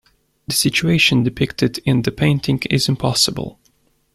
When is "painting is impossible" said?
2.11-3.59